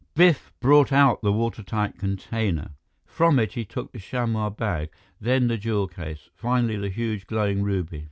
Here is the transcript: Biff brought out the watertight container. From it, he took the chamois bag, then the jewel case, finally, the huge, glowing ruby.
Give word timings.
Biff 0.15 0.51
brought 0.59 0.91
out 0.91 1.21
the 1.21 1.31
watertight 1.31 1.99
container. 1.99 2.71
From 3.05 3.37
it, 3.37 3.53
he 3.53 3.63
took 3.63 3.91
the 3.91 3.99
chamois 3.99 4.49
bag, 4.49 4.89
then 5.19 5.45
the 5.45 5.59
jewel 5.59 5.87
case, 5.87 6.27
finally, 6.33 6.75
the 6.75 6.89
huge, 6.89 7.27
glowing 7.27 7.61
ruby. 7.61 7.99